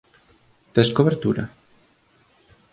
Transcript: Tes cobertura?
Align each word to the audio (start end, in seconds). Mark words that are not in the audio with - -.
Tes 0.75 0.89
cobertura? 0.97 1.43